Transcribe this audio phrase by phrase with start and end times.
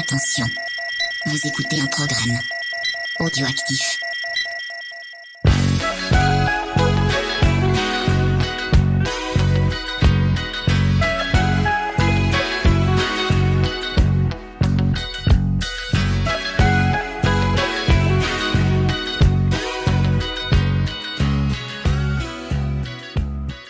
[0.00, 0.46] Attention,
[1.26, 2.38] vous écoutez un programme
[3.18, 4.00] audioactif.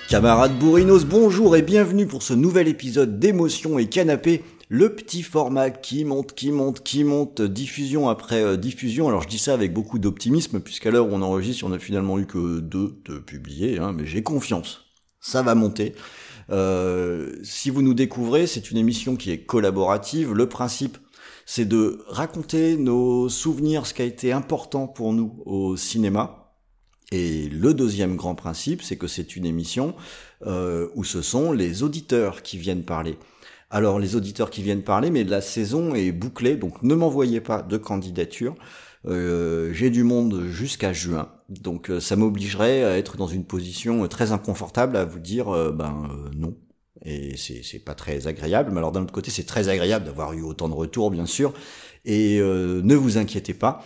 [0.08, 5.68] Camarades bourrinos, bonjour et bienvenue pour ce nouvel épisode d'émotion et canapé, le petit format
[5.70, 9.08] qui monte, qui monte, qui monte, diffusion après euh, diffusion.
[9.08, 12.20] Alors je dis ça avec beaucoup d'optimisme, puisqu'à l'heure où on enregistre, on n'a finalement
[12.20, 14.86] eu que deux de publiés, hein, mais j'ai confiance,
[15.18, 15.96] ça va monter.
[16.50, 20.34] Euh, si vous nous découvrez, c'est une émission qui est collaborative.
[20.34, 20.98] Le principe,
[21.46, 26.54] c'est de raconter nos souvenirs, ce qui a été important pour nous au cinéma.
[27.10, 29.96] Et le deuxième grand principe, c'est que c'est une émission
[30.46, 33.18] euh, où ce sont les auditeurs qui viennent parler.
[33.70, 37.62] Alors les auditeurs qui viennent parler, mais la saison est bouclée, donc ne m'envoyez pas
[37.62, 38.56] de candidature.
[39.06, 44.06] Euh, J'ai du monde jusqu'à juin, donc euh, ça m'obligerait à être dans une position
[44.08, 46.56] très inconfortable à vous dire euh, ben non.
[47.02, 50.42] Et c'est pas très agréable, mais alors d'un autre côté c'est très agréable d'avoir eu
[50.42, 51.54] autant de retours bien sûr.
[52.04, 53.82] Et ne vous inquiétez pas,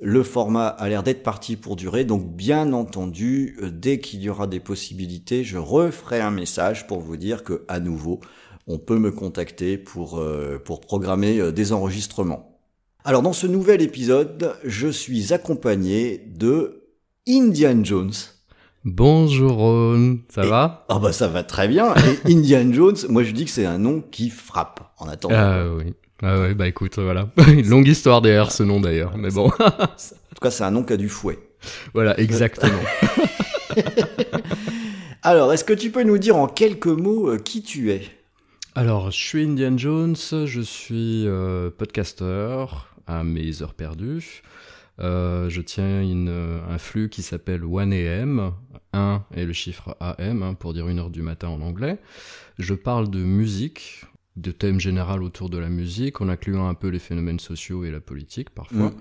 [0.00, 4.46] le format a l'air d'être parti pour durer, donc bien entendu, dès qu'il y aura
[4.46, 8.20] des possibilités, je referai un message pour vous dire que à nouveau,
[8.66, 12.58] on peut me contacter pour, euh, pour programmer euh, des enregistrements.
[13.04, 16.84] Alors dans ce nouvel épisode, je suis accompagné de
[17.28, 18.12] Indian Jones.
[18.86, 20.84] Bonjour Ron, ça Et- va?
[20.88, 21.94] Ah bah ça va très bien.
[22.26, 25.34] Et Indian Jones, moi je dis que c'est un nom qui frappe en attendant.
[25.38, 25.94] Ah oui.
[26.22, 27.28] Ah ouais, bah écoute, voilà.
[27.48, 29.50] Une longue histoire derrière ce nom d'ailleurs, mais bon.
[29.60, 31.38] En tout cas, c'est un nom qui a du fouet.
[31.94, 32.78] voilà, exactement.
[35.22, 38.02] Alors, est-ce que tu peux nous dire en quelques mots euh, qui tu es?
[38.76, 42.64] Alors, je suis Indian Jones, je suis euh, podcaster
[43.06, 44.42] à mes heures perdues.
[44.98, 48.52] Euh, je tiens une, un flux qui s'appelle 1AM,
[48.92, 52.00] 1 et le chiffre AM hein, pour dire une heure du matin en anglais.
[52.58, 56.88] Je parle de musique, de thèmes généraux autour de la musique, en incluant un peu
[56.88, 58.90] les phénomènes sociaux et la politique parfois.
[58.90, 58.96] Mm.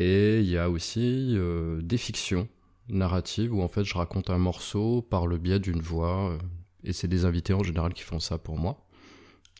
[0.00, 2.46] Et il y a aussi euh, des fictions
[2.90, 6.32] narratives où en fait je raconte un morceau par le biais d'une voix.
[6.32, 6.38] euh,
[6.84, 8.87] et c'est des invités en général qui font ça pour moi.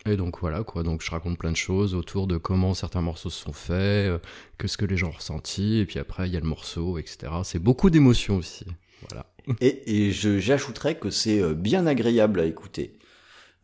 [0.07, 3.31] Et donc voilà quoi, donc je raconte plein de choses autour de comment certains morceaux
[3.31, 4.19] se sont faits, euh,
[4.57, 6.99] que ce que les gens ont ressenti, et puis après il y a le morceau,
[6.99, 7.19] etc.
[7.45, 8.65] C'est beaucoup d'émotions aussi.
[9.11, 9.27] Voilà.
[9.61, 12.95] Et, et j'ajouterais que c'est euh, bien agréable à écouter.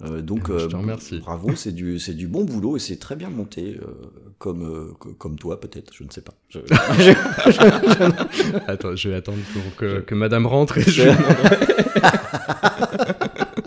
[0.03, 1.19] Euh, donc, Je euh, te remercie.
[1.21, 3.87] bravo, c'est du, c'est du bon boulot et c'est très bien monté, euh,
[4.39, 6.35] comme, euh, co- comme toi peut-être, je ne sais pas.
[6.49, 6.59] Je-
[8.67, 11.03] Attends, je vais attendre pour que, que madame rentre et je...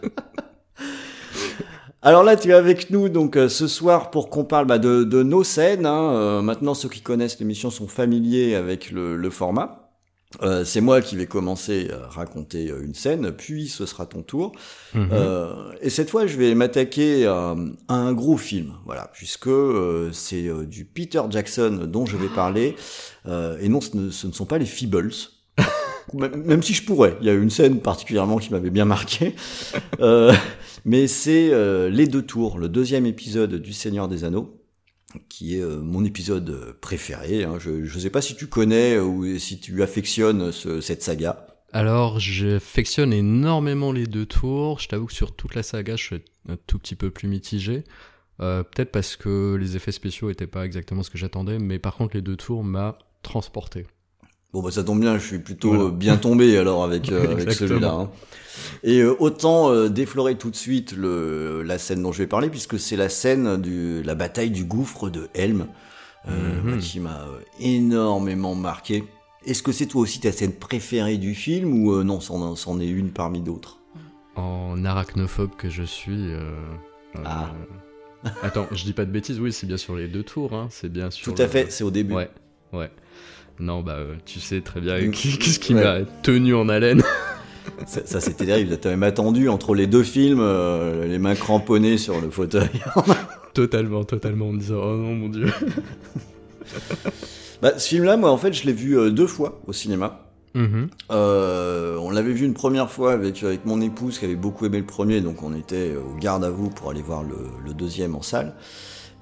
[2.01, 5.03] Alors là, tu es avec nous donc euh, ce soir pour qu'on parle bah, de,
[5.03, 5.85] de nos scènes.
[5.85, 6.13] hein.
[6.13, 9.83] Euh, maintenant, ceux qui connaissent l'émission sont familiers avec le, le format.
[10.43, 14.21] Euh, c'est moi qui vais commencer à raconter euh, une scène, puis ce sera ton
[14.21, 14.51] tour.
[14.93, 15.09] Mhm.
[15.11, 17.55] Euh, et cette fois, je vais m'attaquer à,
[17.87, 22.75] à un gros film, voilà, puisque euh, c'est du Peter Jackson dont je vais parler.
[23.25, 25.13] Euh, et non, ce ne, ce ne sont pas les Feebles.
[26.13, 29.35] Même si je pourrais, il y a une scène particulièrement qui m'avait bien marqué.
[29.99, 30.31] Euh,
[30.85, 34.61] mais c'est euh, Les Deux Tours, le deuxième épisode du Seigneur des Anneaux,
[35.27, 37.43] qui est euh, mon épisode euh, préféré.
[37.43, 37.57] hein.
[37.59, 41.47] Je ne sais pas si tu connais euh, ou si tu affectionnes ce- cette saga.
[41.73, 44.79] Alors, j'affectionne énormément les deux tours.
[44.79, 46.15] Je t'avoue que sur toute la saga, je suis
[46.47, 47.83] un tout petit peu plus mitigé.
[48.39, 51.95] Euh, Peut-être parce que les effets spéciaux étaient pas exactement ce que j'attendais, mais par
[51.95, 53.87] contre, les deux tours m'a transporté.
[54.57, 55.83] Bon bah ça tombe bien, je suis plutôt Voilà.
[55.83, 57.91] euh, bien tombé alors avec, euh, avec celui-là.
[57.91, 58.09] hein.
[58.81, 62.49] Et euh, autant euh, déflorer tout de suite le, la scène dont je vais parler
[62.49, 65.67] puisque c'est la scène de la bataille du gouffre de Helm
[66.27, 66.79] Mhm.
[66.79, 67.25] qui m'a
[67.59, 69.03] énormément marqué.
[69.45, 73.11] Est-ce que c'est toi aussi ta scène préférée du film ou non, c'en est une
[73.11, 73.77] parmi d'autres?
[74.35, 76.33] En arachnophobe que je suis.
[77.23, 77.51] Ah.
[78.41, 80.91] Attends, je dis pas de bêtises, oui, c'est bien sur les deux tours, hein, c'est
[80.91, 81.31] bien sûr.
[81.33, 82.15] Tout à fait, c'est au début.
[82.15, 82.29] Ouais,
[82.73, 82.89] ouais.
[83.59, 85.11] Non, bah, euh, tu sais très bien Mm.
[85.11, 85.83] qu'est-ce qui Ouais.
[85.83, 87.03] m'a tenu en haleine.
[87.85, 91.97] Ça, ça, c'était terrible, t'as même attendu entre les deux films, euh, les mains cramponnées
[91.97, 92.69] sur le fauteuil.
[93.53, 95.47] totalement, totalement, en disant, oh non, mon dieu.
[97.61, 100.23] bah, ce film-là, moi en fait, je l'ai vu euh, deux fois au cinéma.
[100.55, 100.89] Mhm.
[101.11, 104.79] Euh, on l'avait vu une première fois avec, avec mon épouse qui avait beaucoup aimé
[104.79, 108.15] le premier, donc on était au garde à vous pour aller voir le, le deuxième
[108.15, 108.55] en salle.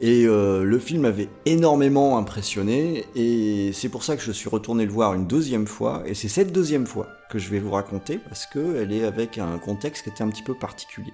[0.02, 4.86] Et euh, le film m'avait énormément impressionné, et c'est pour ça que je suis retourné
[4.86, 8.18] le voir une deuxième fois, et c'est cette deuxième fois que je vais vous raconter,
[8.18, 11.14] parce qu'elle est avec un contexte qui était un petit peu particulier.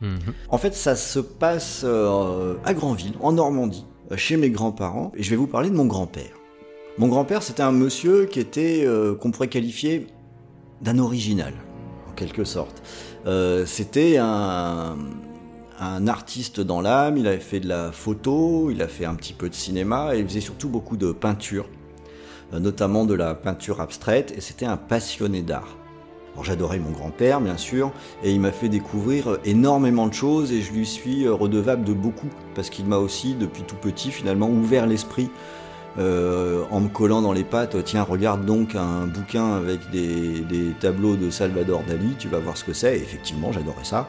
[0.00, 0.18] Mhm.
[0.48, 3.86] En fait, ça se passe euh, à Granville, en Normandie.
[4.16, 6.32] chez mes grands-parents et je vais vous parler de mon grand-père.
[6.98, 10.08] Mon grand-père, c'était un monsieur qui était, euh, qu'on pourrait qualifier
[10.82, 11.52] d'un original,
[12.08, 12.82] en quelque sorte.
[13.66, 14.96] C'était un,
[15.80, 19.32] un artiste dans l'âme, il avait fait de la photo, il a fait un petit
[19.32, 21.66] peu de cinéma et il faisait surtout beaucoup de peinture,
[22.52, 25.76] notamment de la peinture abstraite et c'était un passionné d'art.
[26.34, 27.92] Alors j'adorais mon grand-père, bien sûr,
[28.22, 32.28] et il m'a fait découvrir énormément de choses et je lui suis redevable de beaucoup,
[32.54, 35.30] parce qu'il m'a aussi, depuis tout petit, finalement, ouvert l'esprit
[35.98, 40.70] euh, en me collant dans les pattes, tiens, regarde donc un bouquin avec des, des,
[40.78, 42.96] tableaux de Salvador Dali, tu vas voir ce que c'est.
[42.96, 44.08] Et effectivement, j'adorais ça.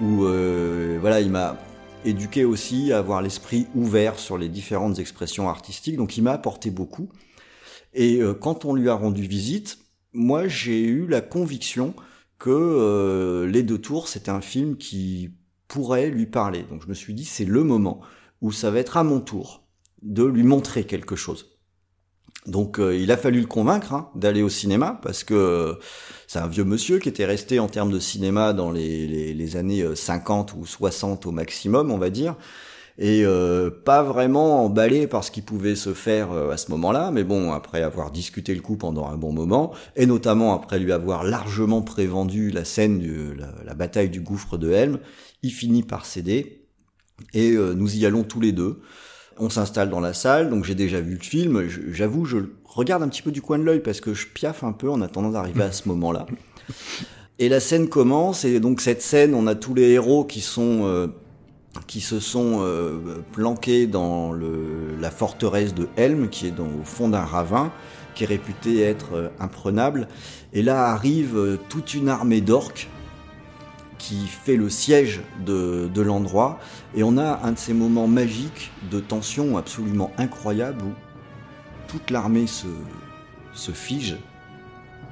[0.00, 1.56] Ou euh, voilà, il m'a
[2.04, 6.70] éduqué aussi à avoir l'esprit ouvert sur les différentes expressions artistiques, donc il m'a apporté
[6.70, 7.08] beaucoup.
[7.94, 9.78] Et euh, quand on lui a rendu visite,
[10.12, 11.94] moi j'ai eu la conviction
[12.38, 15.32] que euh, Les Deux Tours c'était un film qui
[15.66, 16.62] pourrait lui parler.
[16.70, 18.00] Donc je me suis dit c'est le moment
[18.40, 19.66] où ça va être à mon tour
[20.02, 21.57] de lui montrer quelque chose.
[22.48, 25.78] Donc euh, il a fallu le convaincre hein, d'aller au cinéma parce que
[26.26, 30.54] c'est un vieux monsieur qui était resté en termes de cinéma dans les, années 50
[30.54, 32.34] ou 60 au maximum on va dire.
[32.98, 37.12] Et euh, pas vraiment emballé par ce qui pouvait se faire euh, à ce moment-là,
[37.12, 40.90] mais bon, après avoir discuté le coup pendant un bon moment, et notamment après lui
[40.90, 44.98] avoir largement prévendu la scène de la, bataille du gouffre de Helm,
[45.44, 46.66] il finit par céder,
[47.34, 48.80] et euh, nous y allons tous les deux.
[49.40, 53.08] On s'installe dans la salle, donc j'ai déjà vu le film, j'avoue, je regarde un
[53.08, 55.62] petit peu du coin de l'œil parce que je piaffe un peu en attendant d'arriver
[55.62, 56.26] à ce moment-là.
[57.38, 61.10] Et la scène commence, et donc cette scène, on a tous les héros qui sont
[61.86, 67.24] qui se sont euh, planqués dans la forteresse de Helm, qui est au fond d'un
[67.24, 67.70] ravin,
[68.14, 70.08] qui est réputé être euh, imprenable.
[70.52, 72.88] Et là arrive euh, toute une armée d'orques
[73.98, 76.58] qui fait le siège de, l'endroit.
[76.94, 80.92] Et on a un de ces moments magiques de tension absolument incroyable où
[81.88, 84.16] toute l'armée se, fige.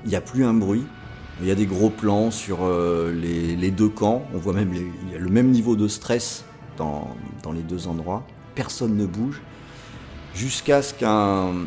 [0.05, 0.85] Il n'y a plus un bruit.
[1.41, 2.61] Il y a des gros plans sur
[3.13, 4.25] les, les, deux camps.
[4.33, 6.45] On voit même il y a le même niveau de stress
[6.77, 7.17] dans,
[7.53, 8.27] les deux endroits.
[8.55, 9.41] Personne ne bouge
[10.35, 11.67] jusqu'à ce qu'un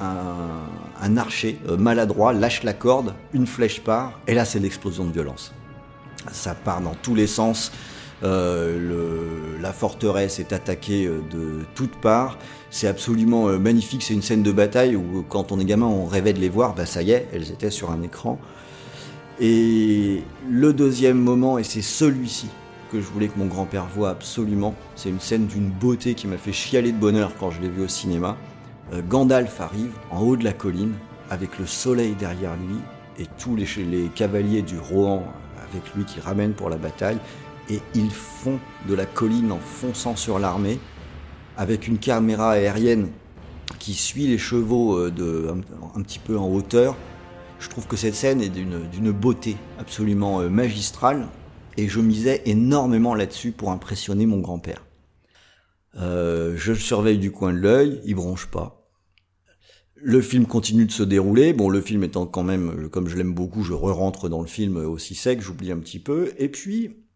[0.00, 0.68] un,
[1.00, 5.12] un, archer euh, maladroit lâche la corde, une flèche part, et là c'est l'explosion de
[5.12, 5.52] violence.
[6.32, 7.72] Ça part dans tous les sens.
[8.22, 12.38] Euh, la forteresse est attaquée euh, de toutes parts.
[12.70, 14.02] C'est absolument euh, magnifique.
[14.02, 16.74] C'est une scène de bataille où, quand on est gamin, on rêvait de les voir.
[16.74, 18.38] Bah ça y est, elles étaient sur un écran.
[19.38, 22.48] Et le deuxième moment, et c'est celui-ci
[22.90, 24.74] que je voulais que mon grand-père voie absolument.
[24.94, 27.82] C'est une scène d'une beauté qui m'a fait chialer de bonheur quand je l'ai vu
[27.82, 28.36] au cinéma.
[29.08, 30.94] Gandalf arrive en haut de la colline
[31.28, 32.76] avec le soleil derrière lui
[33.18, 35.24] et tous les, les cavaliers du Rohan
[35.72, 37.18] avec lui qui ramènent pour la bataille
[37.68, 38.58] et ils font
[38.88, 40.78] de la colline en fonçant sur l'armée
[41.56, 43.08] avec une caméra aérienne
[43.78, 45.48] qui suit les chevaux euh, de,
[45.94, 46.96] un, petit peu en hauteur.
[47.58, 51.28] Je trouve que cette scène est d'une beauté absolument euh, magistrale
[51.76, 54.84] et je misais énormément là-dessus pour impressionner mon grand-père.
[55.98, 58.75] Euh, je le surveille du coin de l'œil, il bronche pas.
[59.96, 61.52] Le film continue de se dérouler.
[61.52, 64.76] Bon, le film étant quand même, comme je l'aime beaucoup, je re-rentre dans le film
[64.76, 66.32] aussi sec, j'oublie un petit peu.
[66.38, 67.06] Et puis,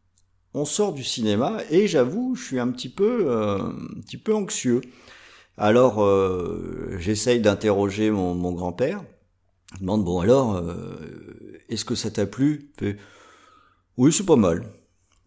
[0.54, 4.34] on sort du cinéma et j'avoue, je suis un petit peu, euh, un petit peu
[4.34, 4.80] anxieux.
[5.56, 9.04] Alors, euh, j'essaye d'interroger mon, grand-père.
[9.74, 12.72] Je demande bon alors, euh, est-ce que ça t'a plu?
[13.96, 14.64] Oui, c'est pas mal.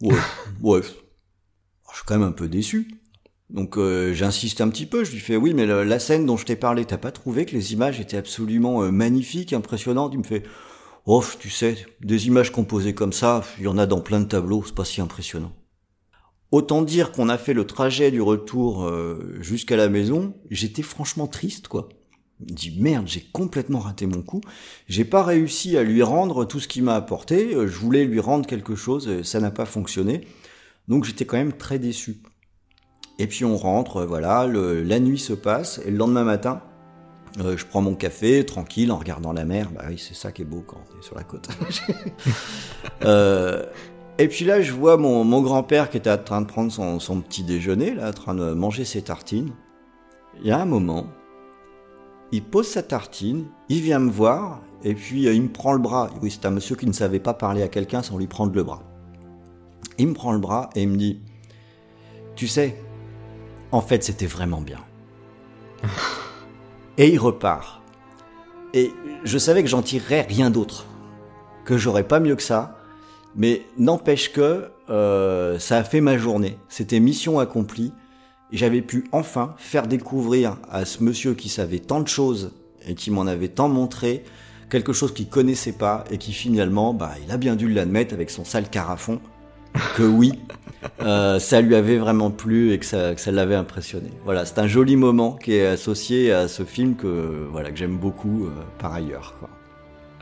[0.01, 0.15] Ouais,
[0.61, 0.81] ouais.
[0.81, 2.87] Je suis quand même un peu déçu.
[3.53, 6.45] Donc euh, j'insiste un petit peu, je lui fais oui, mais la, scène dont je
[6.45, 10.11] t'ai parlé, t'as pas trouvé que les images étaient absolument euh, magnifiques, impressionnantes?
[10.13, 10.43] Il me fait
[11.05, 14.25] oh, tu sais, des images composées comme ça, il y en a dans plein de
[14.25, 15.53] tableaux, c'est pas si impressionnant.
[16.49, 21.27] Autant dire qu'on a fait le trajet du retour euh, jusqu'à la maison, j'étais franchement
[21.27, 21.89] triste, quoi
[22.39, 24.41] dit merde, j'ai complètement raté mon coup.
[24.89, 27.51] J'ai pas réussi à lui rendre tout ce qu'il m'a apporté.
[27.53, 30.27] Je voulais lui rendre quelque chose, ça n'a pas fonctionné.
[30.89, 32.17] Donc j'étais quand même très déçu.
[33.23, 36.61] Et puis on rentre, euh, voilà, la nuit se passe et le lendemain matin,
[37.39, 39.71] euh, je prends mon café tranquille en regardant la mer.
[39.73, 41.47] Bah oui, c'est ça qui est beau quand on est sur la côte.
[43.05, 43.63] euh,
[44.17, 47.45] et puis là, je vois mon, grand-père qui était en train de prendre son, petit
[47.45, 49.53] déjeuner, là, en train de manger ses tartines.
[50.41, 51.07] Il y a un moment,
[52.33, 56.09] il pose sa tartine, il vient me voir, et puis il me prend le bras.
[56.21, 58.63] Oui, c'est un monsieur qui ne savait pas parler à quelqu'un sans lui prendre le
[58.63, 58.83] bras.
[59.97, 61.21] Il me prend le bras et il me dit
[62.35, 62.75] Tu sais,
[63.73, 64.79] en fait, c'était vraiment bien.
[66.97, 67.81] et il repart.
[68.73, 68.91] Et
[69.23, 70.85] je savais que j'en tirerais rien d'autre,
[71.65, 72.77] que j'aurais pas mieux que ça,
[73.35, 76.57] mais n'empêche que euh, ça a fait ma journée.
[76.69, 77.91] C'était mission accomplie.
[78.51, 82.51] j'avais pu enfin faire découvrir à ce monsieur qui savait tant de choses
[82.87, 84.23] et qui m'en avait tant montré
[84.69, 88.29] quelque chose qu'il connaissait pas et qui finalement, bah, il a bien dû l'admettre avec
[88.29, 89.19] son sale carafon
[89.95, 90.33] que oui,
[91.01, 94.09] euh, ça lui avait vraiment plu et que ça, l'avait impressionné.
[94.25, 97.97] Voilà, c'est un joli moment qui est associé à ce film que voilà que j'aime
[97.97, 98.49] beaucoup euh,
[98.79, 99.35] par ailleurs.
[99.39, 99.49] Quoi.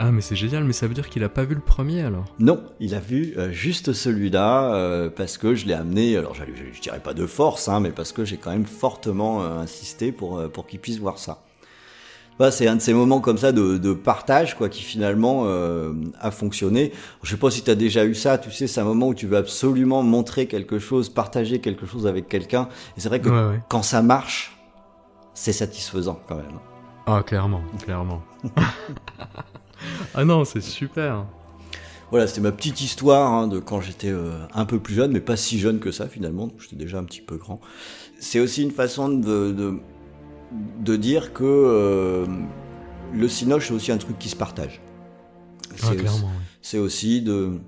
[0.04, 2.24] Ah mais c'est génial, mais ça veut dire qu'il a pas vu le premier alors?
[2.40, 6.16] Non, il a vu euh, juste celui-là euh, parce que je l'ai amené.
[6.16, 8.66] Alors je, je, je dirais pas de force, hein, mais parce que j'ai quand même
[8.66, 11.44] fortement euh, insisté pour pour qu'il puisse voir ça.
[12.38, 15.92] Bah, c'est un de ces moments comme ça de, de partage quoi qui finalement euh,
[16.20, 16.92] a fonctionné.
[17.22, 19.14] Je sais pas si tu as déjà eu ça, tu sais, c'est un moment où
[19.14, 22.68] tu veux absolument montrer quelque chose, partager quelque chose avec quelqu'un.
[22.96, 23.60] Et c'est vrai que Ouais, ouais.
[23.68, 24.56] quand ça marche,
[25.34, 26.58] c'est satisfaisant quand même.
[27.06, 28.22] Ah clairement, clairement.
[30.14, 31.24] ah non, c'est super.
[32.10, 35.20] Voilà, c'était ma petite histoire hein, de quand j'étais euh, un peu plus jeune, mais
[35.20, 37.60] pas si jeune que ça finalement, donc j'étais déjà un petit peu grand.
[38.20, 39.78] C'est aussi une façon de, de,
[40.80, 42.26] de dire que euh,
[43.14, 44.80] le cinoche, c'est aussi un truc qui se partage.
[45.82, 45.90] Ah
[46.60, 47.58] C'est aussi, de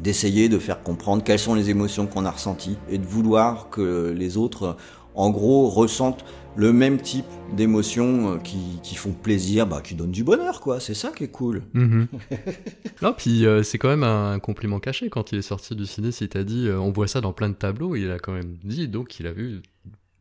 [0.00, 4.14] d'essayer de faire comprendre quelles sont les émotions qu'on a ressenties et de vouloir que
[4.14, 4.76] les autres,
[5.14, 6.24] en gros, ressentent
[6.56, 10.80] le même type d'émotions euh, qui, qui font plaisir, bah, qui donnent du bonheur, quoi.
[10.80, 11.62] C'est ça qui est cool.
[11.74, 12.08] Mhm.
[13.02, 16.12] non, puis euh, c'est quand même un compliment caché quand il est sorti du ciné.
[16.12, 18.56] S'il t'a dit, euh, on voit ça dans plein de tableaux, il a quand même
[18.64, 19.60] dit donc il a vu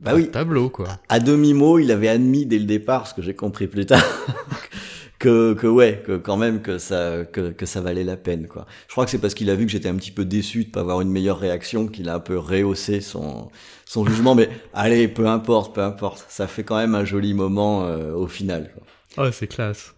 [0.02, 0.24] Bah oui.
[0.24, 0.88] de tableaux quoi.
[1.10, 4.04] à demi-mot, il avait admis dès le départ, ce que j'ai compris plus tard,
[5.20, 8.66] que, que ouais, que quand même que ça, que, que ça valait la peine, quoi.
[8.88, 10.70] Je crois que c'est parce qu'il a vu que j'étais un petit peu déçu de
[10.72, 13.50] pas avoir une meilleure réaction qu'il a un peu rehaussé son,
[13.86, 14.36] son jugement.
[14.36, 16.26] Mais allez, peu importe, peu importe.
[16.28, 18.72] Ça fait quand même un joli moment euh, au final.
[18.74, 19.26] Quoi.
[19.26, 19.94] Ah, c'est classe.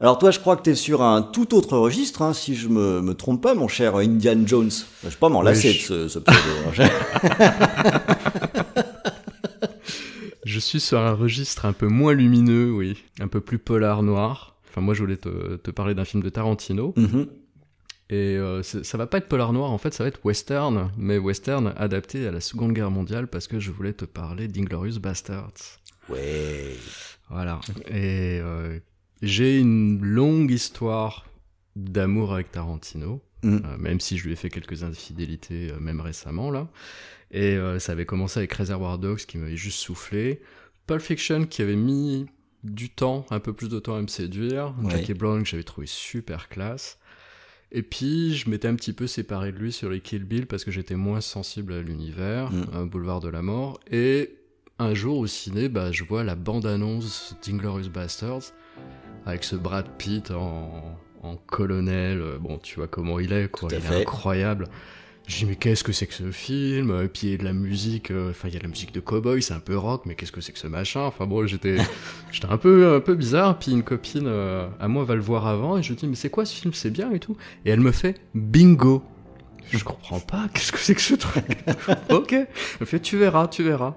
[0.00, 3.00] Alors toi, je crois que t'es sur un tout autre registre, hein, si je me,
[3.00, 4.70] me trompe pas, mon cher Indian Jones.
[5.02, 6.38] Je sais pas m'en lasser Oui, de ce, ce pseudo.
[10.48, 14.56] Je suis sur un registre un peu moins lumineux, oui, un peu plus polar noir.
[14.68, 16.94] Enfin, moi, je voulais te, te parler d'un film de Tarantino.
[16.96, 17.26] Mhm.
[18.10, 21.18] Et euh, ça va pas être polar noir, en fait, ça va être western, mais
[21.18, 25.52] western adapté à la Seconde Guerre mondiale parce que je voulais te parler d'Inglorious Bastards.
[26.08, 26.74] Ouais.
[27.28, 27.60] Voilà.
[27.88, 28.78] Et euh,
[29.20, 31.26] j'ai une longue histoire
[31.76, 33.56] d'amour avec Tarantino, Mm.
[33.64, 36.66] euh, même si je lui ai fait quelques infidélités, euh, même récemment, là.
[37.30, 40.40] Et euh, ça avait commencé avec Reservoir Dogs qui m'avait juste soufflé.
[40.86, 42.26] Pulp Fiction qui avait mis
[42.64, 44.74] du temps, un peu plus de temps à me séduire.
[44.82, 44.90] Ouais.
[44.92, 46.98] Jackie Brown que j'avais trouvé super classe.
[47.70, 50.64] Et puis, je m'étais un petit peu séparé de lui sur les Kill Bill parce
[50.64, 52.88] que j'étais moins sensible à l'univers, Mm.
[52.88, 53.78] Boulevard de la Mort.
[53.90, 54.34] Et
[54.78, 58.52] un jour au ciné, bah, je vois la bande-annonce d'Inglorious Bastards
[59.26, 62.20] avec ce Brad Pitt en, en colonel.
[62.22, 63.68] Euh, Bon, tu vois comment il est, quoi.
[63.68, 63.98] Tout il fait.
[63.98, 64.66] est incroyable.
[65.28, 67.02] Je dis, mais qu'est-ce que c'est que ce film?
[67.04, 68.70] Et puis, il y a de la musique, euh, enfin, il y a de la
[68.70, 71.02] musique de cowboy, c'est un peu rock, mais qu'est-ce que c'est que ce machin?
[71.02, 71.76] Enfin, bon, j'étais
[72.32, 73.58] j'étais un peu, un peu bizarre.
[73.58, 76.14] Puis, une copine euh, à moi va le voir avant, et je lui dis, mais
[76.16, 76.72] c'est quoi ce film?
[76.72, 77.36] C'est bien et tout.
[77.66, 79.02] Et elle me fait, bingo
[79.70, 81.44] je comprends pas, qu'est-ce que c'est que ce truc?
[82.08, 82.46] Ok, elle
[82.80, 83.96] me fait tu verras, tu verras.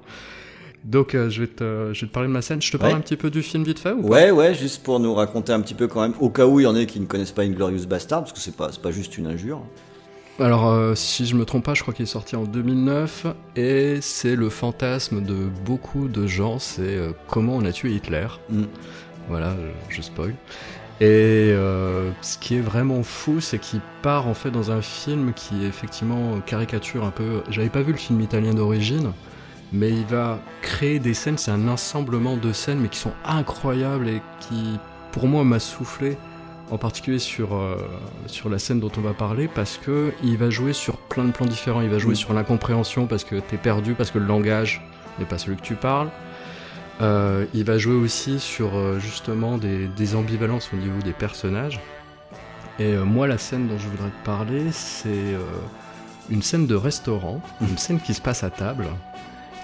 [0.83, 2.61] Donc euh, je, vais te, je vais te parler de ma scène.
[2.61, 2.97] Je te parle Ouais.
[2.97, 5.61] un petit peu du film vite fait ou Ouais, ouais, juste pour nous raconter un
[5.61, 7.43] petit peu quand même, au cas où il y en a qui ne connaissent pas
[7.43, 9.61] Inglorious Bastard, parce que c'est pas, c'est pas juste une injure.
[10.41, 14.00] Alors euh, si je me trompe pas, je crois qu'il est sorti en 2009 et
[14.01, 18.25] c'est le fantasme de beaucoup de gens, c'est euh, comment on a tué Hitler.
[18.50, 18.63] Mm.
[19.29, 19.55] Voilà,
[19.89, 20.33] je, je spoil.
[21.00, 21.05] Et
[21.53, 25.63] euh, ce qui est vraiment fou, c'est qu'il part en fait dans un film qui
[25.63, 27.43] effectivement caricature un peu.
[27.51, 29.12] J'avais pas vu le film italien d'origine,
[29.71, 31.38] mais il va créer des scènes.
[31.38, 34.79] C'est un ensemblement de scènes, mais qui sont incroyables et qui,
[35.12, 36.17] pour moi, m'a soufflé.
[36.72, 37.75] En particulier sur euh,
[38.28, 41.32] sur la scène dont on va parler, parce que il va jouer sur plein de
[41.32, 41.82] plans différents.
[41.82, 42.16] Il va jouer Mm.
[42.24, 44.82] sur l'incompréhension parce que t'es perdu, parce que le langage
[45.20, 46.10] n'est pas celui que tu parles.
[47.01, 51.80] Euh, il va jouer aussi sur euh, justement des, des ambivalences au niveau des personnages.
[52.80, 55.36] Et euh, moi, la scène dont je voudrais te parler, c'est
[56.30, 58.88] une scène de restaurant, une scène qui se passe à table,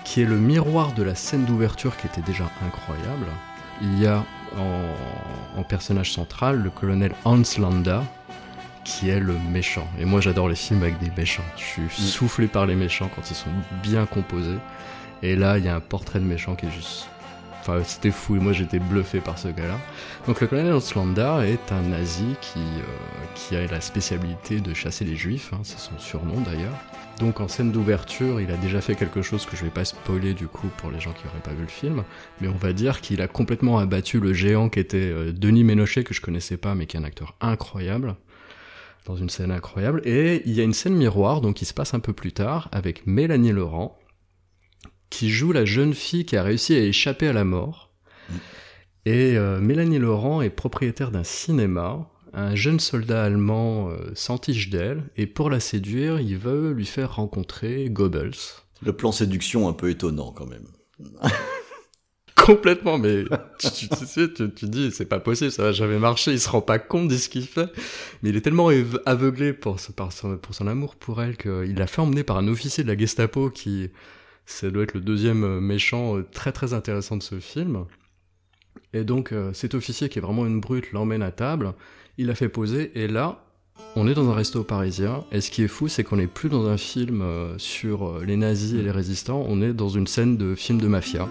[0.04, 3.28] qui est le miroir de la scène d'ouverture qui était déjà incroyable.
[3.82, 4.26] Il y a
[4.58, 8.04] en, en personnage central le colonel Hans Landa,
[8.84, 9.88] qui est le méchant.
[10.00, 11.44] Et moi, j'adore les films avec des méchants.
[11.58, 13.50] Je suis soufflé par les méchants quand ils sont
[13.84, 14.60] bien composés.
[15.22, 17.10] Et là, il y a un portrait de méchant qui est juste.
[17.68, 18.38] Enfin, c'était fou.
[18.38, 19.78] Et moi, j'étais bluffé par ce gars-là.
[20.26, 25.04] Donc, le colonel Oslanda est un nazi qui, euh, qui a la spécialité de chasser
[25.04, 25.52] les juifs.
[25.54, 26.78] hein, c'est son surnom d'ailleurs.
[27.20, 30.34] Donc, en scène d'ouverture, il a déjà fait quelque chose que je vais pas spoiler
[30.34, 32.04] du coup pour les gens qui auraient pas vu le film.
[32.40, 36.06] Mais on va dire qu'il a complètement abattu le géant qui était euh, Denis Ménochet,
[36.06, 38.16] que je connaissais pas, mais qui est un acteur incroyable
[39.06, 40.02] dans une scène incroyable.
[40.06, 42.70] Et il y a une scène miroir, donc qui se passe un peu plus tard,
[42.72, 43.98] avec Mélanie Laurent,
[45.10, 47.92] qui joue la jeune fille qui a réussi à échapper à la mort.
[49.06, 52.10] Et euh, Mélanie Laurent est propriétaire d'un cinéma.
[52.34, 57.16] Un jeune soldat allemand euh, s'entiche d'elle, et pour la séduire, il veut lui faire
[57.16, 58.32] rencontrer Goebbels.
[58.84, 60.68] Le plan séduction un peu étonnant quand même.
[62.36, 63.24] Complètement, mais
[63.60, 66.48] tu, tu, tu tu, tu dis, c'est pas possible, ça va jamais marcher, il se
[66.50, 67.70] rend pas compte de ce qu'il fait.
[68.22, 71.36] Mais il est tellement av- aveuglé pour, ce- par son, pour son amour pour elle
[71.36, 73.90] qu'il l'a fait emmener par un officier de la Gestapo qui,
[74.48, 77.86] ça doit être le deuxième euh, méchant euh, très très intéressant de ce film.
[78.94, 81.74] Et donc, euh, cet officier qui est vraiment une brute l'emmène à table,
[82.18, 83.44] il la fait poser, et là,
[83.96, 86.50] on est dans un resto parisien, et ce qui est fou, c'est qu'on n'est plus
[86.50, 87.24] dans un film
[87.58, 91.30] sur les nazis et les résistants, on est dans une scène de film de mafia.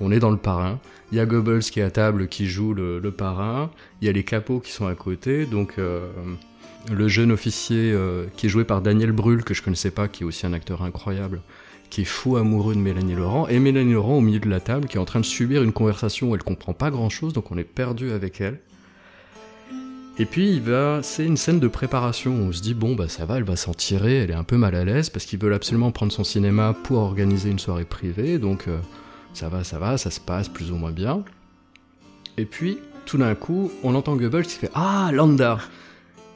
[0.00, 0.80] On est dans le parrain.
[1.12, 3.70] Il y a Goebbels qui est à table, qui joue le, parrain.
[4.00, 5.46] Il y a les capots qui sont à côté.
[5.46, 7.96] Donc, le jeune officier
[8.36, 10.82] qui est joué par Daniel Brühl, que je connaissais pas, qui est aussi un acteur
[10.82, 11.40] incroyable,
[11.92, 13.46] qui est fou amoureux de Mélanie Laurent.
[13.48, 15.72] Et Mélanie Laurent au milieu de la table, qui est en train de subir une
[15.72, 18.60] conversation où elle comprend pas grand chose, donc on est perdu avec elle.
[20.18, 22.30] Et puis il va, c'est une scène de préparation.
[22.30, 24.20] où On se dit bon bah ça va, elle va s'en tirer.
[24.20, 26.96] Elle est un peu mal à l'aise parce qu'ils veulent absolument prendre son cinéma pour
[26.96, 28.38] organiser une soirée privée.
[28.38, 28.78] Donc euh,
[29.34, 31.22] ça va, ça va, ça se passe plus ou moins bien.
[32.38, 35.58] Et puis tout d'un coup, on entend Goebbels qui fait ah Landa.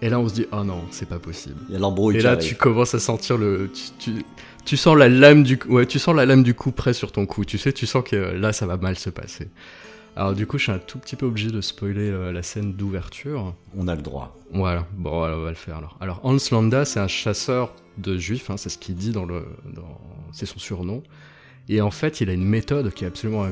[0.02, 1.56] Et là on se dit ah non, c'est pas possible.
[1.68, 2.46] Il y a l'embrouille Et là, arrive.
[2.48, 4.24] tu commences à sentir le, tu, tu,
[4.64, 7.24] tu sens la lame du, ouais, tu sens la lame du coup près sur ton
[7.26, 7.44] cou.
[7.44, 9.48] Tu sais, tu sens que euh, là, ça va mal se passer.
[10.16, 12.72] Alors du coup, je suis un tout petit peu obligé de spoiler euh, la scène
[12.72, 13.54] d'ouverture.
[13.76, 14.36] On a le droit.
[14.52, 15.96] Voilà, bon, voilà, on va le faire alors.
[16.00, 19.44] Alors Hans Landa, c'est un chasseur de juifs, hein, c'est ce qu'il dit dans le,
[19.74, 20.00] dans,
[20.32, 21.02] c'est son surnom.
[21.68, 23.46] Et en fait, il a une méthode qui est absolument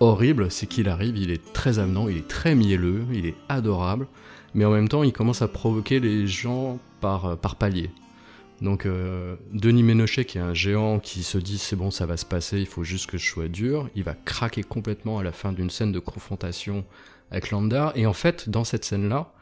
[0.00, 4.06] horrible, c'est qu'il arrive, il est très avenant, il est très mielleux, il est adorable,
[4.54, 7.90] mais en même temps, il commence à provoquer les gens par, euh, par palier.
[8.62, 12.16] Donc euh, Denis Ménochet, qui est un géant qui se dit c'est bon, ça va
[12.16, 15.32] se passer, il faut juste que je sois dur, il va craquer complètement à la
[15.32, 16.84] fin d'une scène de confrontation
[17.30, 17.92] avec Landa.
[17.96, 19.32] Et en fait, dans cette scène-là,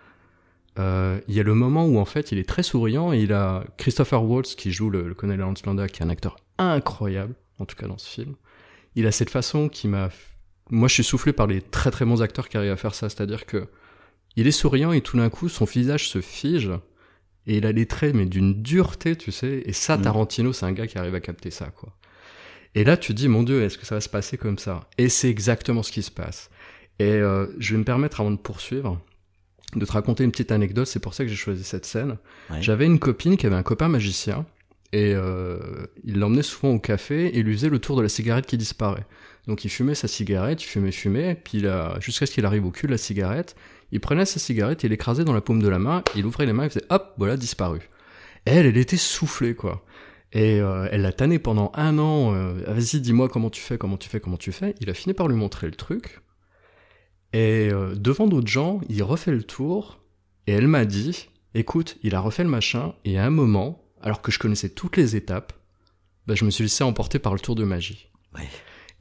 [0.81, 3.33] euh, il y a le moment où en fait il est très souriant et il
[3.33, 7.67] a Christopher Waltz qui joue le, le colonel Landa, qui est un acteur incroyable, en
[7.67, 8.35] tout cas dans ce film.
[8.97, 10.09] Il a cette façon qui m'a...
[10.71, 13.09] Moi je suis soufflé par les très très bons acteurs qui arrivent à faire ça,
[13.09, 13.69] c'est-à-dire que
[14.37, 16.71] il est souriant et tout d'un coup son visage se fige
[17.47, 19.63] et il a des traits mais d'une dureté, tu sais.
[19.67, 20.03] Et ça, Mm.
[20.03, 21.95] Tarantino, c'est un gars qui arrive à capter ça, quoi.
[22.75, 24.89] Et là, tu dis, mon Dieu, est-ce que ça va se passer comme ça?
[24.99, 26.51] Et c'est exactement ce qui se passe.
[26.99, 29.01] Et euh, je vais me permettre, avant de poursuivre,
[29.77, 30.87] de te raconter une petite anecdote.
[30.89, 32.17] C'est pour ça que j'ai choisi cette scène.
[32.51, 32.63] Ouais.
[32.63, 34.47] J'avais une copine qui avait un copain magicien.
[34.93, 35.59] Et euh,
[36.05, 38.57] il l'emmenait souvent au café et il lui faisait le tour de la cigarette qui
[38.57, 39.05] disparaît.
[39.49, 41.65] Donc il fumait sa cigarette, il fumait, fumait, puis
[42.01, 43.57] jusqu'à ce qu'il arrive au cul de la cigarette,
[43.95, 46.53] il prenait sa cigarette, il l'écrasait dans la paume de la main, il ouvrait les
[46.53, 47.89] mains, il faisait hop, voilà, disparu.
[48.45, 49.83] Elle, elle était soufflée, quoi.
[50.33, 52.35] Et euh, elle l'a tanné pendant un an.
[52.35, 54.75] euh, Ah, Vas-y, dis-moi comment tu fais, comment tu fais, comment tu fais.
[54.81, 56.21] Il a fini par lui montrer le truc.
[57.33, 60.01] Et euh, devant d'autres gens, il refait le tour.
[60.47, 62.95] Et elle m'a dit, écoute, il a refait le machin.
[63.05, 65.53] Et à un moment, alors que je connaissais toutes les étapes,
[66.27, 68.11] bah, je me suis laissé emporter par le tour de magie.
[68.35, 68.49] Ouais.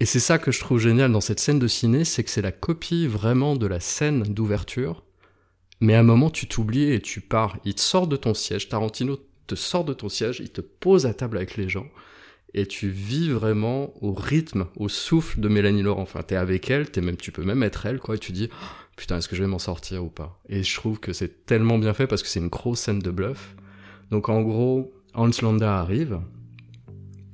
[0.04, 2.42] Et c'est ça que je trouve génial dans cette scène de ciné, c'est que c'est
[2.42, 5.02] la copie vraiment de la scène d'ouverture.
[5.80, 7.58] Mais à un moment, tu t'oublies et tu pars.
[7.63, 8.68] Il te sort de ton siège.
[8.68, 11.88] Tarantino te sort de ton siège, il te pose à table avec les gens.
[12.54, 16.02] Et tu vis vraiment au rythme, au souffle de Mélanie Laurent.
[16.02, 18.16] Enfin, t'es avec elle, t'es même, tu peux même être elle, quoi.
[18.16, 18.66] Et tu dis, Oh,
[18.98, 20.38] putain, est-ce que je vais m'en sortir ou pas?
[20.50, 23.10] Et je trouve que c'est tellement bien fait parce que c'est une grosse scène de
[23.10, 23.56] bluff.
[24.12, 26.20] Donc, en gros, Hans Landa arrive.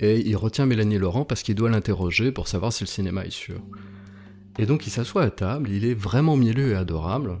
[0.00, 3.30] Et il retient Mélanie Laurent parce qu'il doit l'interroger pour savoir si le cinéma est
[3.30, 3.60] sûr.
[4.58, 7.38] Et donc il s'assoit à table, il est vraiment mielleux et adorable,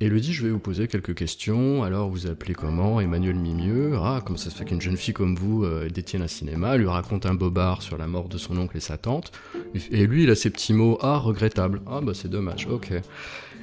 [0.00, 3.00] et lui dit je vais vous poser quelques questions, alors vous appelez comment?
[3.00, 6.28] Emmanuel Mimieux, ah comment ça se fait qu'une jeune fille comme vous euh, détienne un
[6.28, 9.32] cinéma, lui raconte un bobard sur la mort de son oncle et sa tante,
[9.90, 12.92] et lui il a ses petits mots, ah regrettable, ah bah c'est dommage, ok.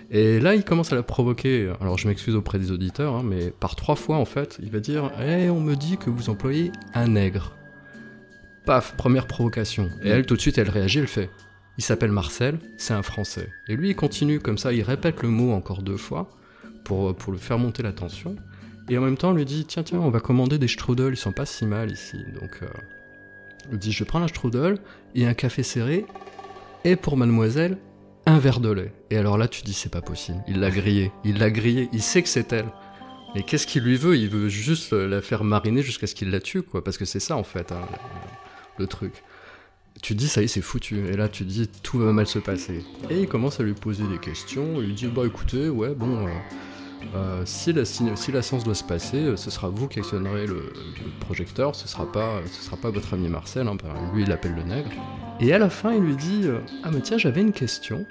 [0.10, 1.70] Et là, il commence à la provoquer.
[1.82, 4.80] Alors, je m'excuse auprès des auditeurs, hein, mais par trois fois, en fait, il va
[4.80, 7.58] dire Eh, on me dit que vous employez un nègre.
[8.68, 9.90] Paf, première provocation.
[10.04, 11.30] Et elle, tout de suite, elle réagit, elle fait
[11.78, 13.48] Il s'appelle Marcel, c'est un Français.
[13.70, 16.28] Et lui, il continue comme ça, il répète le mot encore deux fois
[16.84, 18.36] pour, pour le faire monter la tension.
[18.90, 21.18] Et en même temps, il lui dit Tiens, tiens, on va commander des strudels, ils
[21.18, 22.18] sont pas si mal ici.
[22.42, 22.68] Donc, euh,
[23.72, 24.80] il dit Je prends un strudel
[25.16, 26.06] et un café serré,
[26.84, 27.78] et pour mademoiselle,
[28.26, 28.92] un verre de lait.
[29.12, 30.40] Et alors là, tu dis C'est pas possible.
[30.46, 32.68] Il l'a grillé, il l'a grillé, il sait que c'est elle.
[33.34, 34.18] Mais qu'est-ce qu'il lui veut?
[34.18, 36.84] Il veut juste la faire mariner jusqu'à ce qu'il la tue, quoi.
[36.84, 37.88] Parce que c'est ça, en fait, hein,
[38.78, 39.24] le, truc.
[40.02, 41.08] Tu dis, ça y est, c'est foutu.
[41.08, 42.86] Et là, tu dis, tout va mal se passer.
[43.10, 44.76] Et il commence à lui poser des questions.
[44.82, 46.32] Il lui dit, bah écoutez, ouais, bon, euh,
[47.16, 50.46] euh, si, la, si, la séance doit se passer, euh, ce sera vous qui actionnerez
[50.46, 50.74] le,
[51.20, 53.78] projecteur, ce sera pas, ce sera pas votre ami Marcel, hein,
[54.13, 54.92] lui il appelle le nègre.
[55.40, 56.48] Et à la fin, il lui dit
[56.84, 58.06] Ah, mais tiens, j'avais une question.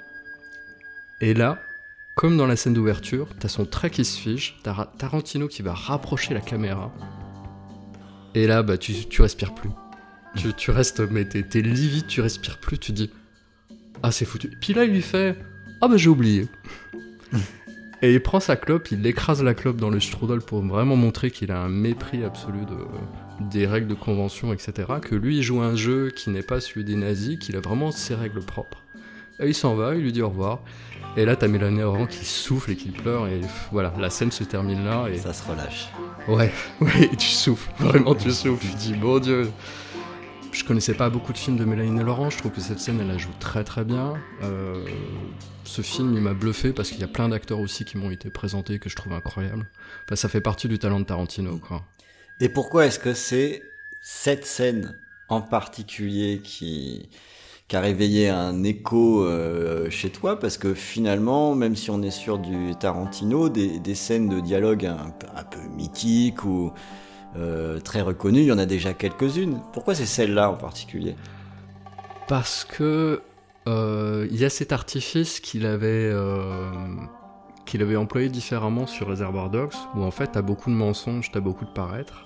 [1.19, 1.59] Et là,
[2.17, 5.61] comme dans la scène d'ouverture, t'as son trait qui se fige, t'as Ra- Tarantino qui
[5.61, 6.91] va rapprocher la caméra.
[8.33, 9.69] Et là, bah, tu, tu respires plus.
[10.37, 13.09] Tu, tu restes, mais t'es t'es livide, tu respires plus, tu dis
[14.03, 14.49] Ah, c'est foutu.
[14.61, 15.35] Puis là, il lui fait
[15.81, 16.47] Ah, bah, j'ai oublié.
[18.03, 21.31] Et il prend sa clope, il écrase la clope dans le strudel pour vraiment montrer
[21.31, 24.87] qu'il a un mépris absolu de, des règles de convention, etc.
[25.01, 27.91] Que lui, il joue un jeu qui n'est pas celui des nazis, qu'il a vraiment
[27.91, 28.83] ses règles propres.
[29.39, 30.59] Et il s'en va, il lui dit au revoir.
[31.15, 34.43] Et là, t'as Mélanie Laurent qui souffle et qui pleure, et voilà, la scène se
[34.43, 35.07] termine là.
[35.07, 35.89] Et Ça se relâche.
[36.27, 38.63] Ouais, ouais, tu souffles, vraiment tu souffles.
[38.67, 39.49] Tu dis, mon dieu.
[40.51, 43.07] Je connaissais pas beaucoup de films de Mélanie Laurent, je trouve que cette scène elle
[43.07, 44.15] la joue très très bien.
[44.43, 44.85] Euh,
[45.63, 48.29] ce film il m'a bluffé parce qu'il y a plein d'acteurs aussi qui m'ont été
[48.29, 49.69] présentés que je trouve incroyables.
[50.05, 51.83] Enfin, ça fait partie du talent de Tarantino quoi.
[52.39, 53.63] Et pourquoi est-ce que c'est
[54.01, 54.97] cette scène
[55.29, 57.09] en particulier qui,
[57.73, 60.39] a réveillé un écho euh, chez toi?
[60.39, 65.43] Parce que finalement, même si on est sur du Tarantino, des, scènes de dialogue un
[65.43, 66.71] peu mythiques ou
[67.37, 69.61] euh, très reconnues, il y en a déjà quelques-unes.
[69.73, 71.15] Pourquoi c'est celle-là en particulier?
[72.27, 73.21] Parce que
[73.67, 76.69] euh, il y a cet artifice qu'il avait euh,
[77.65, 81.41] qu'il avait employé différemment sur Reservoir Dogs, où en fait t'as beaucoup de mensonges, t'as
[81.41, 82.25] beaucoup de paraître.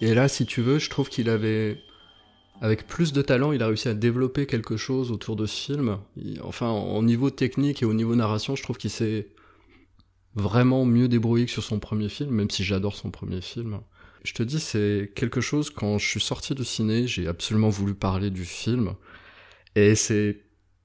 [0.00, 1.78] Et là, si tu veux, je trouve qu'il avait,
[2.60, 5.98] avec plus de talent, il a réussi à développer quelque chose autour de ce film.
[6.16, 9.28] Il- enfin, en niveau technique et au niveau narration, je trouve qu'il s'est
[10.34, 13.80] vraiment mieux débrouillé que sur son premier film, même si j'adore son premier film.
[14.24, 17.94] Je te dis, c'est quelque chose, quand je suis sorti du ciné, j'ai absolument voulu
[17.94, 18.94] parler du film.
[19.76, 20.40] Et c'est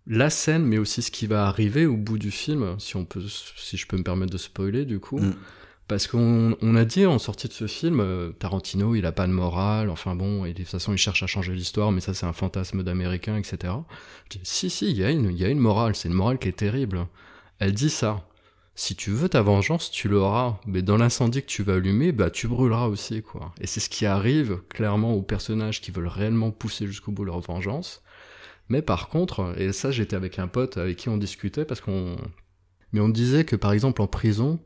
[0.08, 3.22] la scène, mais aussi ce qui va arriver au bout du film, si on peut,
[3.56, 5.20] si je peux me permettre de spoiler, du coup.
[5.20, 5.36] Mm.
[5.88, 9.26] Parce qu'on on a dit en sortie de ce film, euh, Tarantino, il a pas
[9.26, 12.14] de morale, enfin bon, et de toute façon, il cherche à changer l'histoire, mais ça,
[12.14, 13.74] c'est un fantasme d'américain, etc.
[14.32, 16.14] Je dis, si, si, il y, a une- il y a une morale, c'est une
[16.14, 17.08] morale qui est terrible.
[17.58, 18.28] Elle dit ça.
[18.76, 20.60] Si tu veux ta vengeance, tu l'auras.
[20.66, 23.54] Mais dans l'incendie que tu vas allumer, bah, tu brûleras aussi, quoi.
[23.60, 27.40] Et c'est ce qui arrive, clairement, aux personnages qui veulent réellement pousser jusqu'au bout leur
[27.40, 28.04] vengeance.
[28.70, 32.16] Mais par contre, et ça, j'étais avec un pote avec qui on discutait parce qu'on,
[32.94, 34.60] mais on disait que par exemple en prison,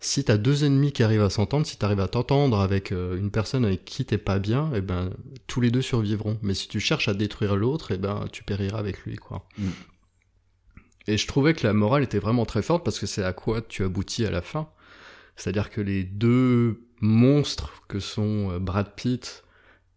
[0.00, 3.30] si t'as deux ennemis qui arrivent à s'entendre, si t'arrives à t'entendre avec euh, une
[3.30, 5.10] personne avec qui t'es pas bien, et ben
[5.46, 6.38] tous les deux survivront.
[6.42, 9.46] Mais si tu cherches à détruire l'autre, et ben tu périras avec lui, quoi.
[9.56, 9.68] Mm.
[11.06, 13.60] Et je trouvais que la morale était vraiment très forte parce que c'est à quoi
[13.60, 14.68] tu aboutis à la fin.
[15.36, 19.44] C'est-à-dire que les deux monstres que sont euh, Brad Pitt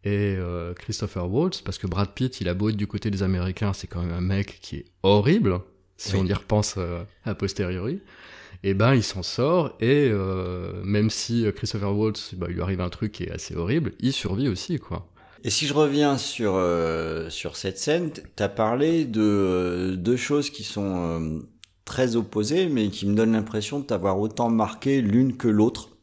[0.04, 3.24] et euh, Christopher Waltz, parce que Brad Pitt, il a beau être du côté des
[3.24, 5.60] Américains, c'est quand même un mec qui est horrible,
[5.98, 6.22] si Oui.
[6.24, 8.00] on y repense euh, a posteriori.
[8.64, 12.82] Et ben, il s'en sort, et euh, même si Christopher Waltz, bah, il lui arrive
[12.82, 15.08] un truc qui est assez horrible, il survit aussi, quoi.
[15.44, 20.18] Et si je reviens sur, euh, sur cette scène, tu as parlé de euh, deux
[20.18, 21.40] choses qui sont euh,
[21.86, 25.98] très opposées, mais qui me donnent l'impression de t'avoir autant marqué l'une que l'autre.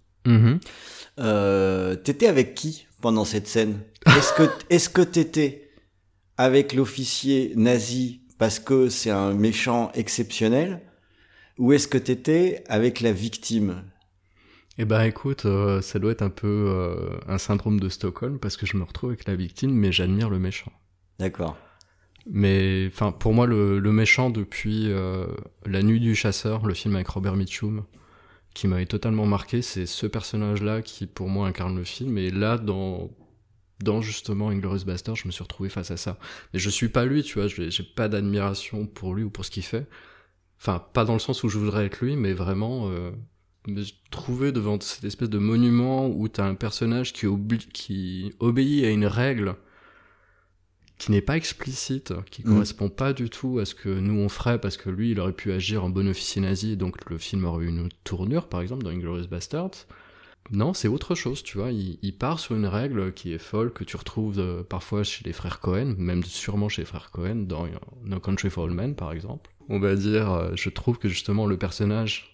[1.18, 3.80] Euh, t'étais avec qui pendant cette scène?
[4.06, 5.70] Est-ce que est-ce que t'étais
[6.36, 10.80] avec l'officier nazi parce que c'est un méchant exceptionnel,
[11.58, 13.84] ou est-ce que t'étais avec la victime?
[14.76, 18.56] Eh ben écoute, euh, ça doit être un peu euh, un syndrome de Stockholm, parce
[18.56, 20.72] que je me retrouve avec la victime, mais j'admire le méchant.
[21.18, 21.56] D'accord.
[22.28, 25.26] Mais enfin, pour moi, le, le méchant depuis euh,
[25.66, 27.84] La Nuit du Chasseur, le film avec Robert Mitchum,
[28.54, 32.18] qui m'avait totalement marqué, c'est ce personnage-là qui, pour moi, incarne le film.
[32.18, 33.10] Et là, dans
[33.82, 36.18] dans justement Inglourious Bastard, je me suis retrouvé face à ça.
[36.52, 39.44] Mais je suis pas lui, tu vois, j'ai j'ai pas d'admiration pour lui ou pour
[39.44, 39.86] ce qu'il fait.
[40.58, 43.10] Enfin, pas dans le sens où je voudrais être lui, mais vraiment euh,
[43.66, 48.84] me trouver devant cette espèce de monument où t'as un personnage qui, obli- qui obéit
[48.84, 49.56] à une règle
[50.98, 52.44] qui n'est pas explicite, qui Mm.
[52.52, 55.32] correspond pas du tout à ce que nous on ferait, parce que lui, il aurait
[55.32, 58.60] pu agir en bon officier nazi, donc le film aurait eu une autre tournure, par
[58.60, 59.86] exemple, dans Inglourious Basterds.
[60.52, 61.72] Non, c'est autre chose, tu vois.
[61.72, 65.24] Il, il part sur une règle qui est folle, que tu retrouves euh, parfois chez
[65.24, 67.66] les frères Cohen, même sûrement chez les frères Cohen, dans
[68.04, 69.50] No Country for Old Men, par exemple.
[69.70, 72.33] On va dire, euh, je trouve que justement le personnage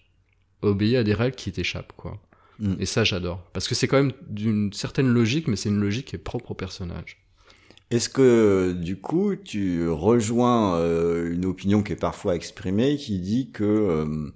[0.61, 2.19] obéit à des règles qui t'échappent, quoi.
[2.59, 2.75] Mm.
[2.79, 3.43] Et ça, j'adore.
[3.53, 6.51] Parce que c'est quand même d'une certaine logique, mais c'est une logique qui est propre
[6.51, 7.17] au personnage.
[7.91, 13.51] Est-ce que du coup tu rejoins euh, une opinion qui est parfois exprimée qui dit
[13.51, 14.31] que euh,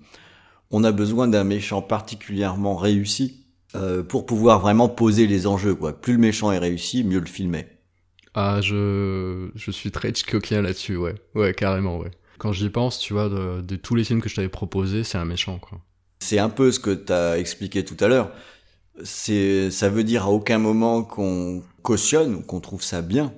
[0.71, 5.93] on a besoin d'un méchant particulièrement réussi euh, pour pouvoir vraiment poser les enjeux quoi.
[5.93, 7.75] Plus le méchant est réussi, mieux le film est.
[8.33, 11.15] Ah, je, je suis très Hitchcockien là-dessus, ouais.
[11.35, 12.11] Ouais, carrément, ouais.
[12.37, 15.17] Quand j'y pense, tu vois, de, de tous les films que je t'avais proposés, c'est
[15.17, 15.79] un méchant, quoi.
[16.27, 18.31] C'est un peu ce que tu as expliqué tout à l'heure.
[19.03, 23.31] C'est, ça veut dire à aucun moment qu'on cautionne ou qu'on trouve ça bien.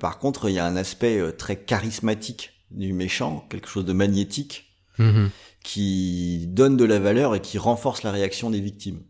[0.00, 3.92] Par contre, il y a un aspect euh, très charismatique du méchant, quelque chose de
[3.92, 5.30] magnétique, Mhm.
[5.62, 9.00] qui donne de la valeur et qui renforce la réaction des victimes.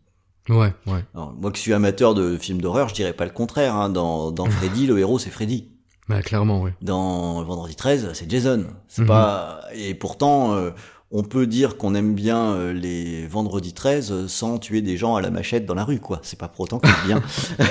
[0.49, 1.03] Ouais, ouais.
[1.15, 3.75] Alors, moi qui suis amateur de films d'horreur, je dirais pas le contraire.
[3.75, 3.89] Hein.
[3.89, 5.69] Dans, dans Freddy, le héros c'est Freddy.
[6.09, 6.73] Bah, clairement, ouais.
[6.81, 8.65] Dans Vendredi 13, c'est Jason.
[8.89, 9.07] C'est Mhm.
[9.07, 10.71] pas et pourtant euh,
[11.13, 15.15] on peut dire qu'on aime bien euh, les Vendredi 13 euh, sans tuer des gens
[15.15, 16.19] à la machette dans la rue, quoi.
[16.23, 17.23] C'est pas pour autant qu'on est bien.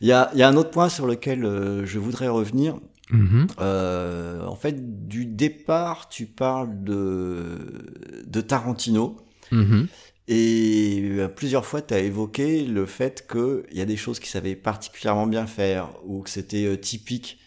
[0.00, 2.76] Il y a, il y a un autre point sur lequel euh, je voudrais revenir.
[3.10, 3.48] Mhm.
[3.60, 9.16] Euh, en fait, du départ, tu parles de, de Tarantino.
[9.52, 9.88] Mhm.
[10.28, 14.30] Et euh, plusieurs fois, tu as évoqué le fait qu'il y a des choses qu'il
[14.30, 17.38] savait particulièrement bien faire ou que c'était typique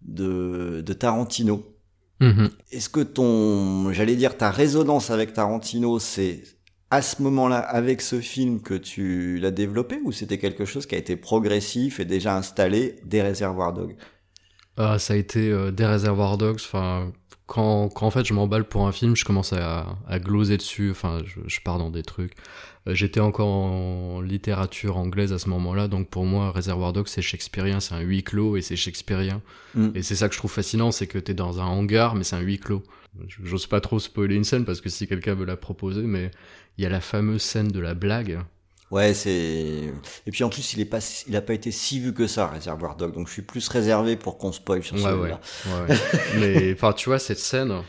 [0.00, 1.74] de, de Tarantino.
[2.20, 2.50] Mhm.
[2.72, 6.42] Est-ce que ton, j'allais dire, ta résonance avec Tarantino, c'est
[6.90, 10.94] à ce moment-là, avec ce film, que tu l'as développé ou c'était quelque chose qui
[10.94, 13.96] a été progressif et déjà installé des réservoirs Dogs
[14.76, 16.56] Ah, ça a été euh, des Reservoir Dogs.
[16.56, 17.12] Enfin,
[17.48, 20.90] quand, quand en fait je m'emballe pour un film, je commence à, à gloser dessus.
[20.90, 22.34] Enfin, je, je pars dans des trucs.
[22.86, 27.22] Euh, J'étais encore en littérature anglaise à ce moment-là, donc pour moi, Reservoir Dogs c'est
[27.22, 29.40] shakespearien, c'est un huis clos et c'est shakespearien.
[29.74, 29.88] Mm.
[29.94, 32.36] Et c'est ça que je trouve fascinant, c'est que t'es dans un hangar, mais c'est
[32.36, 32.82] un huis clos.
[33.42, 36.30] J'ose pas trop spoiler une scène parce que si quelqu'un veut la proposer, mais
[36.76, 38.40] il y a la fameuse scène de la blague.
[38.90, 39.92] Ouais, c'est.
[40.26, 42.46] Et puis en plus, il est pas, il a pas été si vu que ça,
[42.46, 43.12] Réservoir Dog.
[43.14, 45.40] Donc je suis plus réservé pour qu'on spoil sur Ouais, celui-là.
[45.66, 45.90] ouais.
[45.90, 45.96] ouais.
[46.38, 47.82] mais enfin, tu vois, cette scène,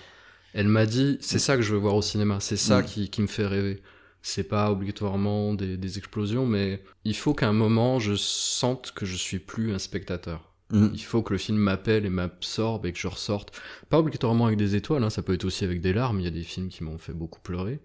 [0.54, 2.86] elle m'a dit, c'est ça que je veux voir au cinéma, c'est ça Mm.
[2.86, 3.82] qui, qui me fait rêver.
[4.22, 9.06] C'est pas obligatoirement des, des explosions, mais il faut qu'à un moment, je sente que
[9.06, 10.52] je suis plus un spectateur.
[10.72, 10.88] Mm.
[10.94, 13.58] Il faut que le film m'appelle et m'absorbe et que je ressorte.
[13.90, 16.20] Pas obligatoirement avec des étoiles, hein, ça peut être aussi avec des larmes.
[16.20, 17.80] Il y a des films qui m'ont fait beaucoup pleurer.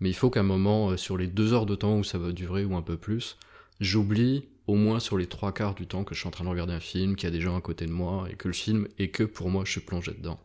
[0.00, 2.18] Mais il faut qu'à un moment, euh, sur les deux heures de temps où ça
[2.18, 3.36] va durer ou un peu plus,
[3.80, 6.48] j'oublie au moins sur les trois quarts du temps que je suis en train de
[6.48, 8.54] regarder un film, qu'il y a des gens à côté de moi et que le
[8.54, 10.38] film et que pour moi je suis plongé dedans.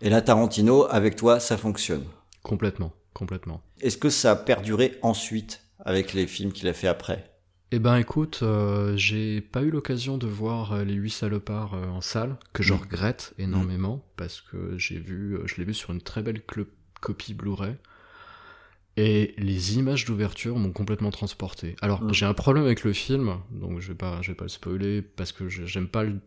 [0.00, 2.04] Et là, Tarantino, avec toi, ça fonctionne.
[2.42, 3.62] Complètement, complètement.
[3.80, 7.32] Est-ce que ça a perduré ensuite avec les films qu'il a fait après?
[7.70, 12.00] Eh ben écoute, euh, j'ai pas eu l'occasion de voir euh, les huit salopards en
[12.00, 12.78] salle, que je Mm.
[12.78, 16.42] regrette énormément parce que j'ai vu, je l'ai vu sur une très belle
[17.00, 17.74] copie Blu-ray.
[19.00, 21.76] Et les images d'ouverture m'ont complètement transporté.
[21.82, 22.12] Alors Mm.
[22.12, 25.02] j'ai un problème avec le film, donc je vais pas, je vais pas le spoiler
[25.02, 26.18] parce que j'aime pas le-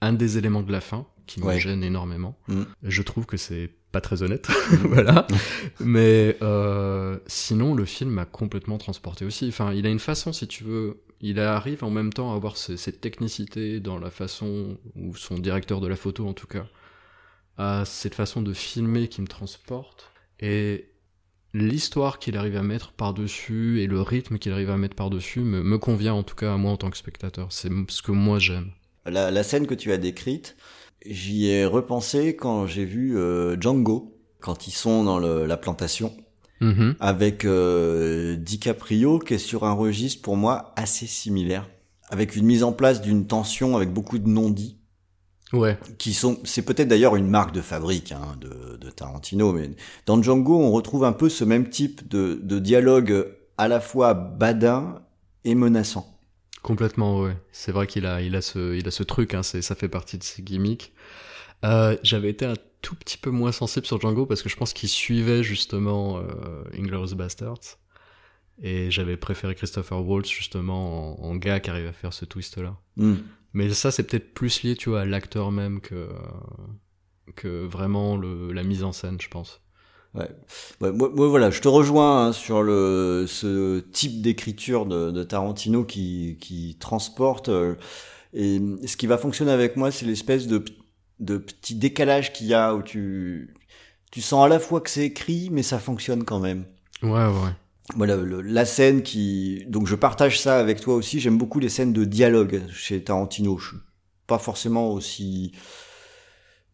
[0.00, 1.60] un des éléments de la fin qui me Ouais.
[1.60, 2.36] gêne énormément.
[2.48, 2.62] Mm.
[2.82, 4.48] Je trouve que c'est pas très honnête,
[4.82, 5.26] voilà.
[5.78, 9.46] Mais euh, sinon, le film m'a complètement transporté aussi.
[9.48, 12.56] Enfin, il a une façon, si tu veux, il arrive en même temps à avoir
[12.56, 16.66] ce- cette technicité dans la façon, ou son directeur de la photo en tout cas,
[17.58, 20.10] a cette façon de filmer qui me transporte.
[20.40, 20.90] Et
[21.58, 25.62] l'histoire qu'il arrive à mettre par-dessus et le rythme qu'il arrive à mettre par-dessus me,
[25.62, 27.48] me convient en tout cas à moi en tant que spectateur.
[27.50, 28.70] C'est ce que moi j'aime.
[29.06, 30.56] la, la scène que tu as décrite,
[31.06, 36.12] j'y ai repensé quand j'ai vu euh, Django, quand ils sont dans le- la plantation,
[36.60, 36.94] Mhm.
[37.00, 41.68] avec euh, DiCaprio, qui est sur un registre pour moi assez similaire,
[42.08, 44.78] avec une mise en place d'une tension avec beaucoup de non-dits.
[45.56, 45.78] Ouais.
[45.98, 49.70] qui sont, c'est peut-être d'ailleurs une marque de fabrique hein, de, de Tarantino, mais
[50.06, 54.14] dans Django, on retrouve un peu ce même type de, de dialogue à la fois
[54.14, 55.02] badin
[55.44, 56.18] et menaçant.
[56.62, 57.36] Complètement, ouais.
[57.52, 60.18] C'est vrai qu'il a, il a ce, il a ce truc, hein, ça fait partie
[60.18, 60.92] de ses gimmicks.
[61.64, 64.72] Euh, j'avais été un tout petit peu moins sensible sur Django parce que je pense
[64.72, 66.22] qu'il suivait justement euh,
[66.76, 67.78] Inglourious Bastards.
[68.62, 72.74] Et j'avais préféré Christopher Waltz justement en, en gars qui arrive à faire ce twist-là.
[72.96, 73.16] Hmm.
[73.56, 76.10] Mais ça, c'est peut-être plus lié, tu vois, à l'acteur même que,
[77.34, 79.62] que vraiment le, la mise en scène, je pense.
[80.14, 80.28] Ouais.
[80.80, 85.22] Ouais, moi, moi, voilà, je te rejoins hein, sur le ce type d'écriture de, de
[85.22, 87.48] Tarantino qui qui transporte.
[87.48, 87.76] euh,
[88.34, 90.62] et ce qui va fonctionner avec moi, c'est l'espèce de
[91.20, 93.54] de petit décalage qu'il y a où tu
[94.12, 96.66] tu sens à la fois que c'est écrit, mais ça fonctionne quand même.
[97.02, 97.52] Ouais, ouais.
[97.94, 101.20] Voilà, le- la scène qui donc je partage ça avec toi aussi.
[101.20, 103.58] J'aime beaucoup les scènes de dialogue chez Tarantino.
[103.58, 103.76] Je suis
[104.26, 105.52] pas forcément aussi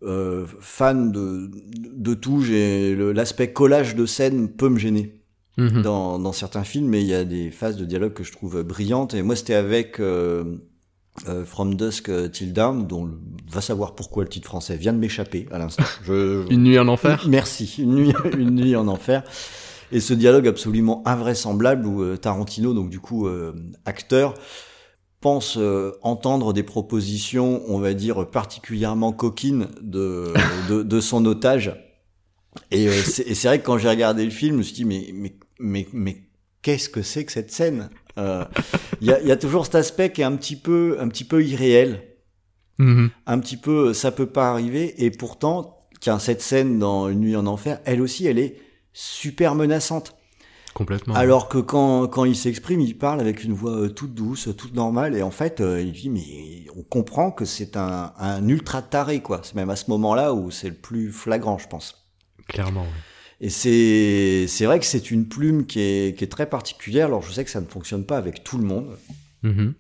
[0.03, 2.42] euh, fan de de tout.
[2.42, 5.18] J'ai l'aspect collage de scène peut me gêner
[5.59, 5.83] Mhm.
[5.83, 8.62] dans dans certains films, mais il y a des phases de dialogue que je trouve
[8.62, 9.12] brillantes.
[9.14, 10.57] Et moi, c'était avec euh,
[11.29, 13.18] euh, From Dusk Till Dawn, dont le-
[13.51, 15.85] va savoir pourquoi le titre français vient de m'échapper à l'instant.
[16.05, 17.77] Je, Une nuit en enfer Merci.
[17.79, 19.22] Une nuit, une nuit en enfer.
[19.92, 23.52] Et ce dialogue absolument invraisemblable où euh, Tarantino, donc du coup euh,
[23.85, 24.35] acteur,
[25.20, 30.33] pense euh, entendre des propositions, on va dire particulièrement coquines de
[30.68, 31.76] de, de son otage.
[32.70, 35.11] Et euh, c'est vrai que quand j'ai regardé le film, je me suis dit mais
[35.14, 36.16] mais mais mais
[36.62, 37.88] qu'est-ce que c'est que cette scène?
[38.18, 38.44] Euh,
[39.00, 41.09] Il y, a, il y a toujours cet aspect qui est un petit peu un
[41.09, 42.02] petit peu irréel,
[42.78, 43.11] Mhm.
[43.26, 45.05] un petit peu ça peut pas arriver.
[45.05, 48.57] Et pourtant, a cette scène dans Une nuit en enfer, elle aussi, elle est
[48.92, 50.14] super menaçante.
[50.74, 51.14] Complètement.
[51.14, 54.74] Alors que quand, quand il s'exprime, il parle avec une voix euh, toute douce, toute
[54.74, 58.81] normale, et en fait, euh, il dit, mais on comprend que c'est un, un ultra
[58.81, 59.40] taré, quoi.
[59.42, 62.07] C'est même à ce moment-là où c'est le plus flagrant, je pense.
[62.48, 62.83] Clairement.
[62.83, 62.88] ouais.
[63.42, 67.07] Et c'est, c'est vrai que c'est une plume qui est, qui est très particulière.
[67.07, 68.96] Alors je sais que ça ne fonctionne pas avec tout le monde,
[69.42, 69.74] Mhm.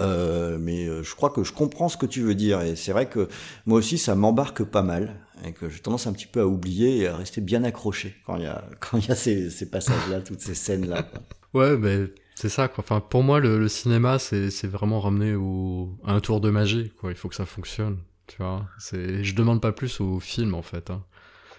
[0.00, 2.60] euh, mais je crois que je comprends ce que tu veux dire.
[2.62, 3.28] Et c'est vrai que
[3.66, 6.98] moi aussi, ça m'embarque pas mal, et que j'ai tendance un petit peu à oublier
[6.98, 9.70] et à rester bien accroché quand il y a, quand il y a ces, ces
[9.70, 11.08] passages-là, toutes ces scènes-là.
[11.54, 12.82] Ouais, ben c'est ça quoi.
[12.84, 16.92] Enfin, pour moi, le, le cinéma, c'est vraiment ramené au à un tour de magie.
[17.00, 17.98] Quoi, il faut que ça fonctionne.
[18.26, 18.66] Tu vois.
[18.78, 20.90] C'est, je demande pas plus au film en fait.
[20.90, 21.02] Hein.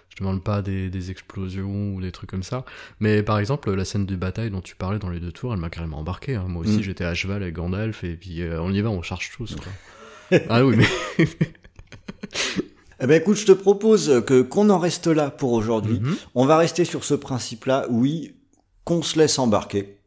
[0.08, 2.64] Je demande pas des, des explosions ou des trucs comme ça.
[3.00, 5.60] Mais par exemple, la scène de bataille dont tu parlais dans les deux tours, elle
[5.60, 6.34] m'a carrément embarqué.
[6.34, 6.44] Hein.
[6.48, 6.82] Moi aussi, Mm.
[6.82, 9.56] j'étais à cheval avec Gandalf et puis euh, on y va, on charge tous.
[9.56, 10.38] Quoi.
[10.48, 11.26] ah oui, mais.
[13.02, 15.98] Eh ben écoute, je te propose que qu'on en reste là pour aujourd'hui.
[16.00, 16.16] Mhm.
[16.36, 18.36] On va rester sur ce principe-là, oui,
[18.84, 19.98] qu'on se laisse embarquer.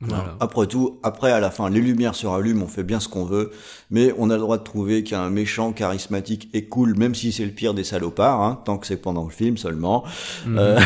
[0.00, 0.36] Voilà.
[0.38, 3.24] Après tout, après à la fin, les lumières se rallument, on fait bien ce qu'on
[3.24, 3.50] veut,
[3.90, 6.96] mais on a le droit de trouver qu'il y a un méchant charismatique et cool,
[6.96, 10.04] même si c'est le pire des salopards, hein, tant que c'est pendant le film seulement.
[10.46, 10.58] Mhm.
[10.58, 10.80] Euh,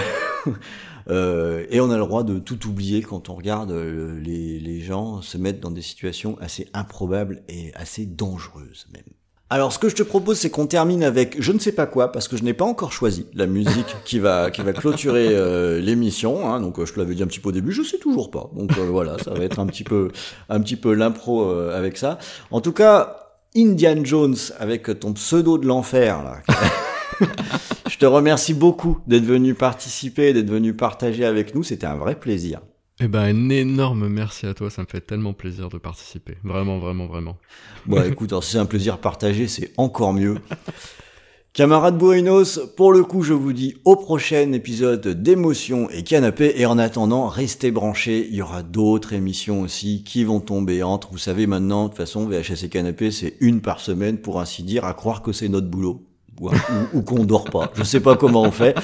[1.10, 4.80] euh, et on a le droit de tout oublier quand on regarde euh, les, les
[4.80, 9.17] gens se mettre dans des situations assez improbables et assez dangereuses même.
[9.50, 12.12] Alors, ce que je te propose, c'est qu'on termine avec je ne sais pas quoi,
[12.12, 15.80] parce que je n'ai pas encore choisi la musique qui va qui va clôturer euh,
[15.80, 16.50] l'émission.
[16.52, 18.30] Hein, donc, euh, je te l'avais dit un petit peu au début, je sais toujours
[18.30, 18.50] pas.
[18.54, 20.10] Donc euh, voilà, ça va être un petit peu
[20.50, 22.18] un petit peu l'impro avec ça.
[22.50, 23.16] En tout cas,
[23.56, 26.42] Indian Jones avec ton pseudo de l'enfer là.
[27.88, 31.62] je te remercie beaucoup d'être venu participer, d'être venu partager avec nous.
[31.62, 32.60] C'était un vrai plaisir.
[33.00, 34.70] Eh ben, un énorme merci à toi.
[34.70, 36.36] Ça me fait tellement plaisir de participer.
[36.42, 37.36] Vraiment, vraiment, vraiment.
[37.86, 40.38] Bon, écoute, alors, si c'est un plaisir partagé, c'est encore mieux.
[41.52, 46.54] Camarades Bourrinos, pour le coup, je vous dis au prochain épisode d'émotion et canapé.
[46.56, 48.26] Et en attendant, restez branchés.
[48.28, 51.10] Il y aura d'autres émissions aussi qui vont tomber entre.
[51.10, 54.62] Vous savez maintenant, de toute façon, VHS et canapé, c'est une par semaine, pour ainsi
[54.64, 56.07] dire, à croire que c'est notre boulot.
[56.40, 56.50] Ou,
[56.98, 57.70] ou- qu'on dort pas.
[57.74, 58.76] Je sais pas comment on fait.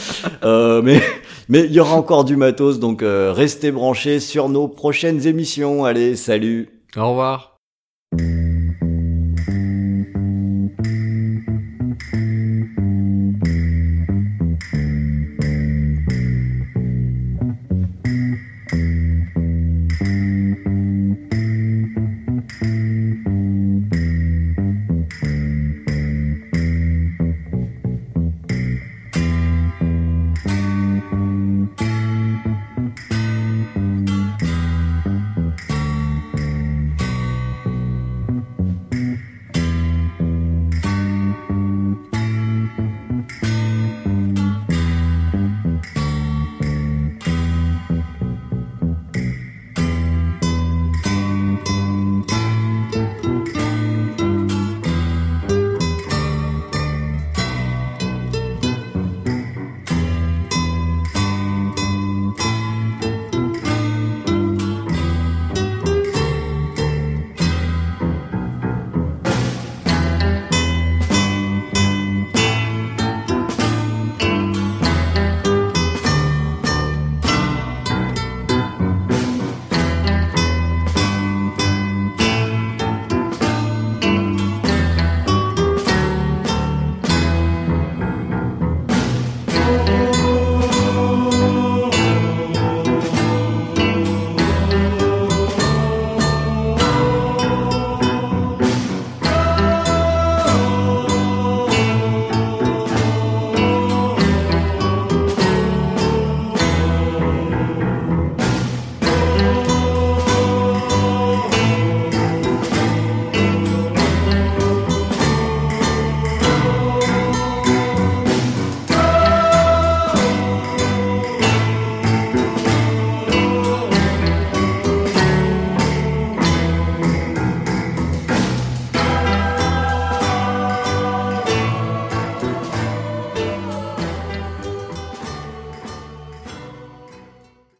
[0.45, 1.01] Euh, mais,
[1.49, 5.85] mais il y aura encore du matos, donc euh, restez branchés sur nos prochaines émissions.
[5.85, 7.57] Allez, salut Au revoir.